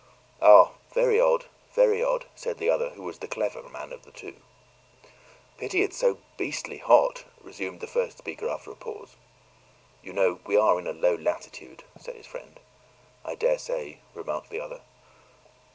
"Ah, 0.41 0.71
very 0.95 1.19
odd, 1.19 1.45
very 1.75 2.03
odd," 2.03 2.25
said 2.33 2.57
the 2.57 2.71
other, 2.71 2.89
who 2.89 3.03
was 3.03 3.19
the 3.19 3.27
clever 3.27 3.61
man 3.69 3.93
of 3.93 4.01
the 4.01 4.09
two. 4.11 4.35
"Pity 5.59 5.83
it's 5.83 5.95
so 5.95 6.17
beastly 6.37 6.79
hot," 6.79 7.23
resumed 7.39 7.81
the 7.81 7.85
first 7.85 8.17
speaker 8.17 8.49
after 8.49 8.71
a 8.71 8.75
pause. 8.75 9.15
"You 10.01 10.13
know 10.13 10.39
we 10.43 10.57
are 10.57 10.79
in 10.79 10.87
a 10.87 10.91
low 10.93 11.13
latitude," 11.13 11.83
said 11.99 12.15
his 12.15 12.25
friend. 12.25 12.59
"I 13.23 13.35
daresay," 13.35 13.97
remarked 14.15 14.49
the 14.49 14.59
other. 14.59 14.81